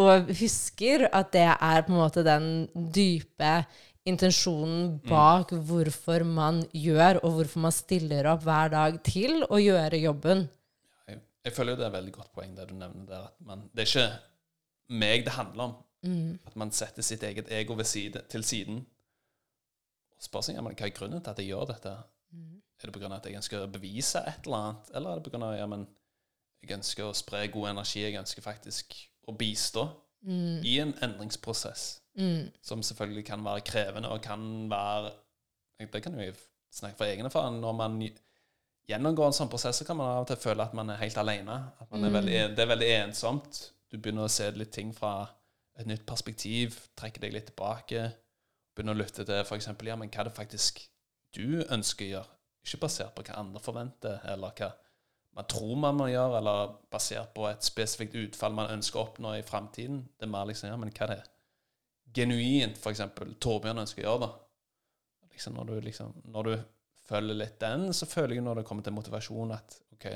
[0.00, 3.64] og husker at det er på en måte den dype
[4.08, 10.00] intensjonen bak hvorfor man gjør, og hvorfor man stiller opp hver dag til å gjøre
[10.00, 10.46] jobben.
[11.08, 13.28] jeg, jeg føler jo det er et veldig godt poeng, det du nevner der.
[13.28, 14.08] At man, det er ikke
[15.02, 15.76] meg det handler om.
[16.06, 16.38] Mm.
[16.48, 18.80] At man setter sitt eget ego ved side, til siden.
[20.20, 21.94] Og spør ja, men hva er grunnen til at jeg gjør dette.
[22.32, 22.60] Mm.
[22.82, 23.14] Er det pga.
[23.16, 25.56] at jeg ønsker å bevise et eller annet, eller er det pga.
[25.56, 25.86] ja, men
[26.62, 28.94] jeg ønsker å spre god energi, jeg ønsker faktisk
[29.28, 29.88] å bistå
[30.22, 30.60] Mm.
[30.64, 32.50] i en endringsprosess, Mm.
[32.62, 35.12] som selvfølgelig kan være krevende og kan være
[35.80, 36.32] Det kan jo
[36.70, 37.58] snakke for egen erfaring.
[37.62, 38.10] Når man
[38.86, 41.16] gjennomgår en sånn prosess, så kan man av og til føle at man er helt
[41.16, 41.72] alene.
[41.80, 42.14] At man er Mm.
[42.18, 43.70] veldig, det er veldig ensomt.
[43.90, 45.26] Du begynner å se litt ting fra
[45.78, 48.12] et nytt perspektiv, trekker deg litt tilbake.
[48.80, 49.66] Begynner å lytte til f.eks.
[49.84, 50.78] Ja, men hva er det faktisk
[51.36, 52.38] du ønsker å gjøre?
[52.64, 54.70] Ikke basert på hva andre forventer, eller hva
[55.36, 59.36] man tror man må gjøre, eller basert på et spesifikt utfall man ønsker å oppnå
[59.36, 60.00] i framtiden.
[60.16, 61.20] Det er mer liksom Ja, men hva er det
[62.16, 63.04] genuint f.eks.
[63.44, 65.28] Torbjørn ønsker å gjøre, da?
[65.30, 66.54] Liksom når, du liksom, når du
[67.06, 70.08] følger litt den, så føler jeg når det kommer til motivasjon, at OK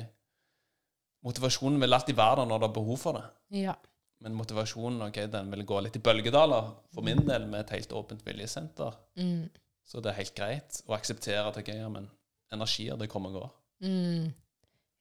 [1.25, 3.29] Motivasjonen vil alltid være der når det er behov for det.
[3.63, 3.79] Ja.
[4.25, 7.93] Men motivasjonen ok, den vil gå litt i bølgedaler, for min del, med et helt
[7.93, 8.97] åpent viljesenter.
[9.21, 9.51] Mm.
[9.85, 12.09] Så det er helt greit å akseptere at okay, ja, men
[12.55, 13.53] energier, det kommer og går.
[13.85, 14.33] Mm.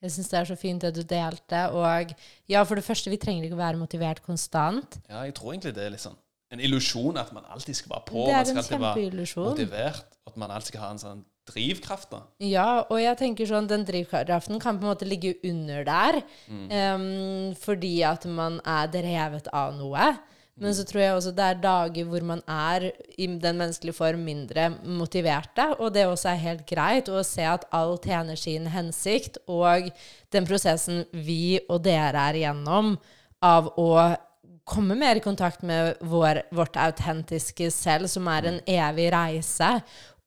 [0.03, 1.61] Jeg syns det er så fint det du delte.
[1.71, 2.11] Og
[2.51, 4.99] ja, for det første, vi trenger ikke å være motivert konstant.
[5.07, 6.19] Ja, jeg tror egentlig det er litt sånn
[6.53, 9.45] en illusjon at man alltid skal være på, det man er skal en alltid være
[9.47, 12.09] motivert, at man alltid skal ha en sånn drivkraft.
[12.11, 12.21] da.
[12.39, 16.69] Ja, og jeg tenker sånn, den drivkraften kan på en måte ligge under der, Mm.
[16.71, 20.13] Um, fordi at man er drevet av noe.
[20.55, 24.21] Men så tror jeg også det er dager hvor man er i den menneskelige form
[24.21, 29.39] mindre motiverte, og det også er helt greit å se at alt tjener sin hensikt,
[29.47, 29.89] og
[30.29, 32.93] den prosessen vi og dere er igjennom
[33.41, 34.15] av å
[34.63, 39.73] komme mer i kontakt med vår, vårt autentiske selv, som er en evig reise,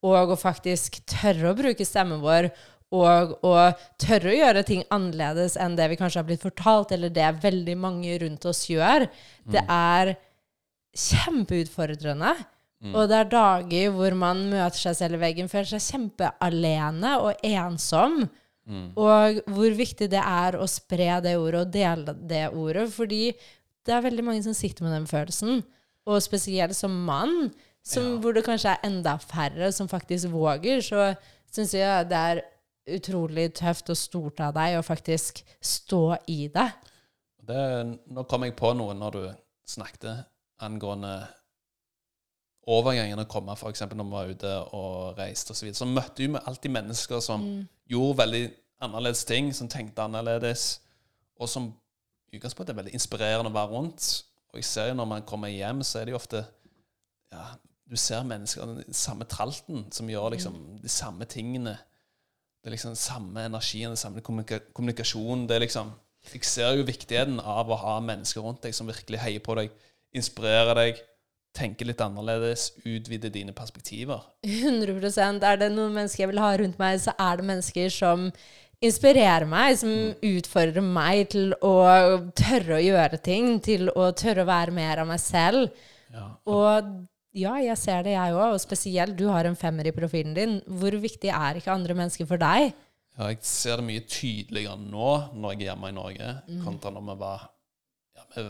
[0.05, 2.49] og å faktisk tørre å bruke stemmen vår,
[2.95, 3.55] og å
[3.99, 7.75] tørre å gjøre ting annerledes enn det vi kanskje har blitt fortalt, eller det veldig
[7.79, 9.09] mange rundt oss gjør,
[9.51, 10.13] det er
[10.97, 12.35] kjempeutfordrende.
[12.93, 17.47] Og det er dager hvor man møter seg selv i veggen, føler seg kjempealene og
[17.47, 18.21] ensom.
[18.67, 18.91] Mm.
[18.99, 23.31] Og hvor viktig det er å spre det ordet og dele det ordet, fordi
[23.87, 25.63] det er veldig mange som sitter med den følelsen.
[26.07, 27.49] Og spesielt som mann,
[27.87, 28.19] som, Ja.
[28.21, 31.15] hvor det kanskje er enda færre som faktisk våger, så
[31.51, 32.41] syns jeg det er
[32.97, 36.67] utrolig tøft og stort av deg å faktisk stå i det.
[37.47, 37.63] Det,
[38.11, 39.23] nå kom jeg på noe når du
[39.67, 40.25] snakket
[40.63, 41.13] angående
[42.67, 43.85] overgangen å komme, f.eks.
[43.87, 47.45] når vi var ute og reiste osv., så, videre, så møtte vi alltid mennesker som
[47.87, 48.41] gjorde veldig
[48.83, 50.81] annerledes ting, som tenkte annerledes,
[51.39, 51.69] og som
[52.27, 54.09] i utgangspunktet er veldig inspirerende å være rundt.
[54.51, 56.43] Og jeg ser jo når man kommer hjem, så er det jo ofte
[57.31, 57.45] ja,
[57.87, 61.77] Du ser mennesker den samme tralten som gjør liksom de samme tingene.
[62.59, 65.47] Det er liksom samme energien, den samme kommunika kommunikasjonen.
[65.47, 65.93] Det er liksom
[66.33, 69.69] Jeg ser jo viktigheten av å ha mennesker rundt deg som virkelig heier på deg,
[70.11, 70.97] inspirerer deg,
[71.55, 74.25] tenker litt annerledes, utvider dine perspektiver.
[74.43, 78.27] 100% Er det noen mennesker jeg vil ha rundt meg, så er det mennesker som
[78.83, 79.93] inspirerer meg, som
[80.27, 81.75] utfordrer meg til å
[82.37, 85.71] tørre å gjøre ting, til å tørre å være mer av meg selv.
[86.13, 86.27] Ja.
[86.45, 86.91] Og
[87.37, 88.55] ja, jeg ser det, jeg òg.
[88.55, 90.57] Og spesielt, du har en femmer i profilen din.
[90.67, 92.73] Hvor viktig er ikke andre mennesker for deg?
[93.17, 97.07] Ja, jeg ser det mye tydeligere nå når jeg er hjemme i Norge, kontra når
[97.07, 97.47] vi var
[98.17, 98.43] ja, Vi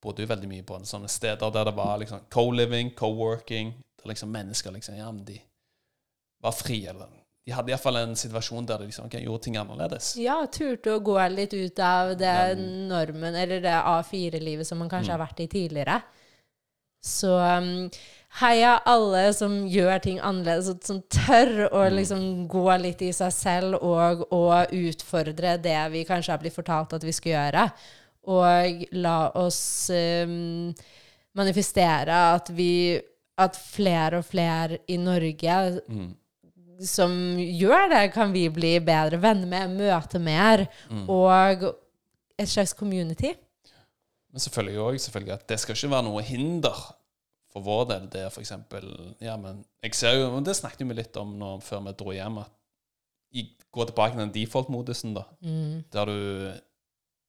[0.00, 4.32] bodde jo veldig mye på sånne steder der det var liksom co-living, co-working Der liksom
[4.32, 5.36] mennesker liksom, ja, men de
[6.40, 6.88] var frie.
[6.88, 7.12] eller
[7.44, 10.14] De hadde iallfall en situasjon der de liksom, okay, gjorde ting annerledes.
[10.20, 15.12] Ja, turte å gå litt ut av det normen, eller det A4-livet som man kanskje
[15.14, 16.00] har vært i tidligere.
[17.04, 17.88] Så um,
[18.40, 23.78] heia alle som gjør ting annerledes, som tør å liksom gå litt i seg selv
[23.80, 27.66] og, og utfordre det vi kanskje har blitt fortalt at vi skal gjøre.
[28.26, 29.60] Og la oss
[29.94, 30.72] um,
[31.38, 32.98] manifestere at vi
[33.36, 35.54] At flere og flere i Norge
[36.80, 40.66] som gjør det, kan vi bli bedre venner med, møte mer,
[41.08, 41.66] og
[42.38, 43.34] et slags community.
[44.36, 46.80] Men selvfølgelig òg selvfølgelig at det skal ikke være noe hinder
[47.48, 48.08] for vår del.
[48.12, 48.90] Det er eksempel
[49.24, 52.36] ja, men jeg ser jo, Det snakket vi litt om nå, før vi dro hjem.
[52.42, 52.52] at
[53.72, 55.22] Gå tilbake til den default-modusen, da.
[55.92, 56.18] Der du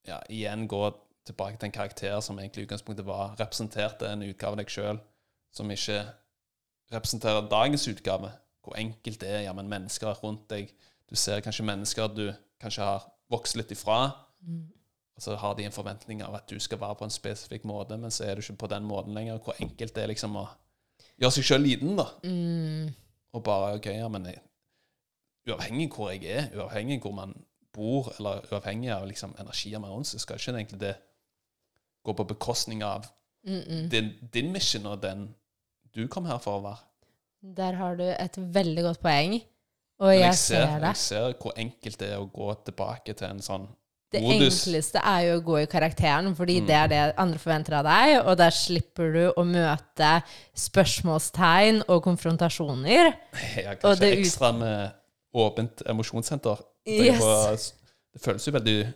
[0.07, 4.57] ja, igjen går tilbake til en karakter som egentlig i utgangspunktet var representerte en utgave
[4.57, 4.99] av deg sjøl,
[5.51, 6.01] som ikke
[6.91, 8.31] representerer dagens utgave.
[8.63, 9.41] Hvor enkelt det er.
[9.47, 10.75] Ja, men mennesker er rundt deg.
[11.07, 14.11] Du ser kanskje mennesker du kanskje har vokst litt ifra.
[15.17, 17.97] Og så har de en forventning av at du skal være på en spesifikk måte,
[17.97, 19.39] men så er du ikke på den måten lenger.
[19.41, 20.45] Hvor enkelt det er liksom å
[21.17, 22.06] gjøre seg sjøl liten, da.
[23.34, 24.43] Og bare OK, ja, men jeg,
[25.49, 27.34] uavhengig hvor jeg er, uavhengig hvor man
[27.73, 30.93] bor, eller uavhengig av liksom energier man så skal ikke egentlig det
[32.06, 33.10] gå på bekostning av
[33.43, 35.27] din, din mission og den
[35.95, 36.84] du kom her for å være.
[37.58, 39.38] Der har du et veldig godt poeng,
[39.97, 40.93] og jeg, jeg ser, ser det.
[40.93, 43.67] jeg ser hvor enkelt det er å gå tilbake til en sånn
[44.09, 46.67] Det enkleste er jo å gå i karakteren, fordi Mm.
[46.67, 50.23] det er det andre forventer av deg, og der slipper du å møte
[50.55, 53.09] spørsmålstegn og konfrontasjoner.
[53.11, 54.93] Og kanskje det ekstra med
[55.35, 56.61] åpent emosjonssenter.
[56.85, 57.19] Det, er Yes.
[57.19, 57.73] på-
[58.13, 58.93] det føles jo veldig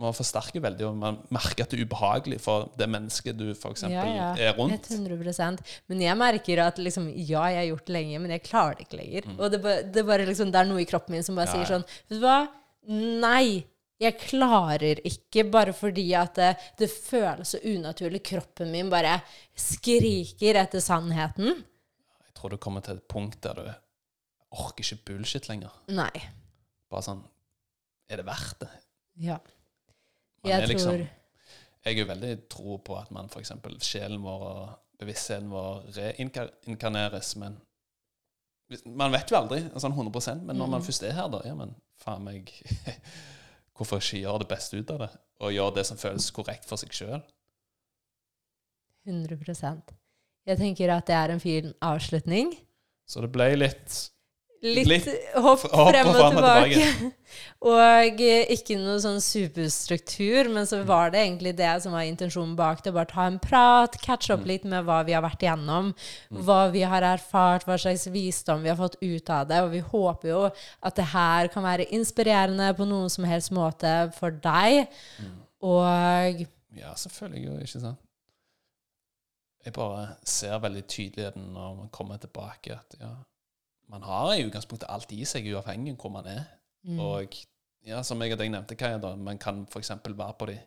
[0.00, 3.82] Man forsterker veldig, og man merker at det er ubehagelig for det mennesket du f.eks.
[3.82, 4.34] Ja, ja.
[4.34, 4.88] er rundt.
[4.88, 5.58] 100%
[5.90, 8.86] Men jeg merker at liksom, ja, jeg har gjort det lenge, men jeg klarer det
[8.88, 9.22] ikke lenger.
[9.26, 9.38] Mm.
[9.38, 11.84] Og det, det, liksom, det er noe i kroppen min som bare Ja, sier sånn
[12.08, 12.48] Vet du hva?
[12.88, 13.64] Nei.
[14.00, 18.22] Jeg klarer ikke, bare fordi at det, det føles så unaturlig.
[18.24, 19.18] Kroppen min bare
[19.60, 21.50] skriker etter sannheten.
[22.24, 23.66] Jeg tror du kommer til et punkt der du
[24.56, 25.74] orker ikke bullshit lenger.
[25.92, 26.10] Nei.
[26.90, 27.20] Bare sånn
[28.10, 28.70] Er det verdt det?
[29.22, 29.36] Ja.
[30.42, 31.08] Man Jeg liksom- tror
[31.84, 33.52] Jeg er jo veldig tro på at man f.eks.
[33.84, 37.60] sjelen vår og bevisstheten vår reinkarneres, men
[38.86, 40.70] Man vet jo aldri sånn 100% men når Mm.
[40.70, 42.50] man først er her, da Ja, men faen meg
[43.80, 45.10] Hvorfor ikke gjøre det beste ut av det?
[45.40, 47.22] Og gjøre det som føles korrekt for seg sjøl?
[49.08, 49.94] 100%
[50.50, 52.52] Jeg tenker at det er en fin avslutning.
[53.08, 53.96] Så det ble litt
[54.60, 55.06] Litt, Litt
[55.40, 57.10] hopp hopp frem og og tilbake.
[57.70, 62.54] Og eh, ikke noe sånn superstruktur, men så var det egentlig det som var intensjonen
[62.56, 62.92] bak det.
[62.96, 64.38] Bare ta en prat, catche Mm.
[64.38, 65.90] opp litt med hva vi har vært igjennom,
[66.32, 69.60] hva vi har erfart, hva slags visdom vi har fått ut av det.
[69.64, 73.94] Og vi håper jo at det her kan være inspirerende på noen som helst måte
[74.16, 74.86] for deg.
[75.20, 75.34] Mm.
[75.62, 76.46] Og
[76.80, 78.00] Ja, selvfølgelig jo, ikke sant?
[79.64, 83.10] Jeg bare ser veldig tydeligheten når man kommer tilbake, at ja,
[83.90, 86.44] man har i utgangspunktet alt i seg, uavhengig av hvor man er.
[87.00, 87.34] Og
[87.86, 89.90] ja, som jeg og deg nevnte, Kaja, da, man kan f.eks.
[90.06, 90.58] være på de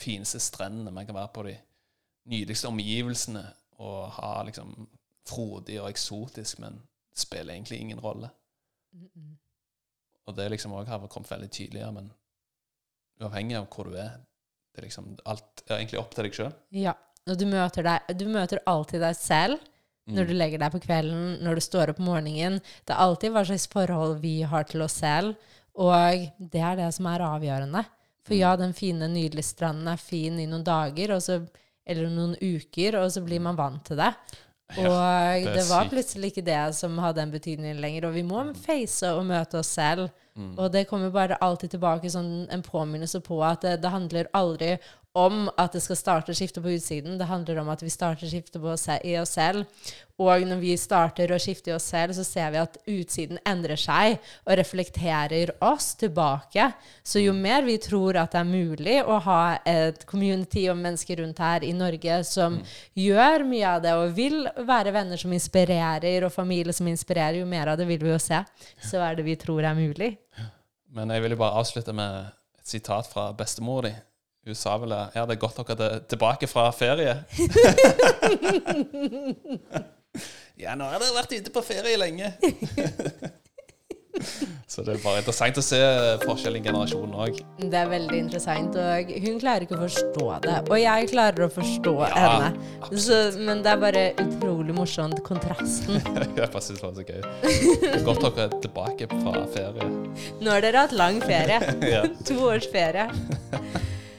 [0.00, 1.56] fineste strendene, man kan være på de
[2.30, 3.42] nydeligste omgivelsene
[3.80, 4.72] og ha liksom
[5.28, 6.78] frodig og eksotisk, men
[7.10, 8.30] det spiller egentlig ingen rolle.
[10.26, 12.10] Og det liksom også har kommet veldig tydeligere, men
[13.20, 14.18] uavhengig av hvor du er,
[14.70, 16.52] det er liksom alt er egentlig opp til deg sjøl.
[16.86, 16.96] ja.
[17.28, 19.60] Og du møter, deg, du møter alltid deg selv.
[20.10, 20.18] Mm.
[20.18, 22.58] Når du legger deg på kvelden, når du står opp om morgenen.
[22.84, 25.38] Det er alltid hva slags forhold vi har til oss selv.
[25.78, 27.84] Og det er det som er avgjørende.
[28.26, 31.40] For ja, den fine, nydelige stranden er fin i noen dager, så,
[31.88, 34.12] eller noen uker, og så blir man vant til det.
[34.78, 35.94] Og ja, det var sykt.
[35.94, 38.06] plutselig ikke det som hadde en betydning lenger.
[38.06, 40.10] Og vi må face og møte oss selv.
[40.38, 40.52] Mm.
[40.54, 44.76] Og det kommer bare alltid tilbake sånn en påminnelse på at det, det handler aldri
[45.12, 47.16] om at det skal starte skifte på utsiden.
[47.18, 49.66] Det handler om at vi starter skifte på oss, i oss selv.
[50.20, 53.80] Og når vi starter å skifte i oss selv, så ser vi at utsiden endrer
[53.80, 56.68] seg og reflekterer oss tilbake.
[57.02, 61.24] Så jo mer vi tror at det er mulig å ha et community og mennesker
[61.24, 62.60] rundt her i Norge som
[62.94, 67.48] gjør mye av det og vil være venner som inspirerer, og familie som inspirerer, jo
[67.48, 68.44] mer av det vil vi jo se.
[68.84, 70.12] Så er det vi tror er mulig.
[70.94, 72.30] Men jeg vil jo bare avslutte med
[72.60, 73.94] et sitat fra bestemor di.
[74.46, 77.12] Hun sa vel at ja, det er godt dere er tilbake fra ferie.
[80.62, 82.32] ja, nå har dere vært ute på ferie lenge.
[84.70, 85.78] Så det er bare interessant å se
[86.24, 87.38] forskjellen i generasjonen òg.
[87.60, 90.56] Det er veldig interessant, og hun klarer ikke å forstå det.
[90.70, 92.98] Og jeg klarer å forstå Ja, henne.
[93.00, 96.00] Så, men det er bare utrolig morsomt, kontrasten.
[96.38, 97.22] Jeg bare synes det var så gøy.
[97.84, 99.90] Det er godt dere er tilbake fra ferie.
[100.40, 101.60] Nå har dere hatt lang ferie.
[101.86, 102.04] Ja.
[102.28, 103.08] To års ferie.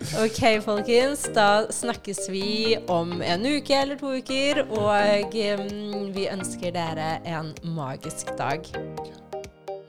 [0.01, 1.29] Ok, folkens.
[1.35, 4.63] Da snakkes vi om en uke eller to uker.
[4.73, 5.37] Og
[5.69, 8.65] mm, vi ønsker dere en magisk dag.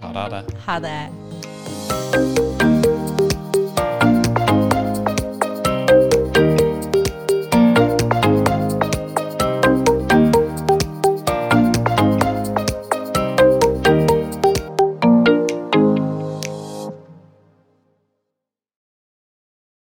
[0.03, 0.45] Ha det.
[0.67, 2.52] Ha det.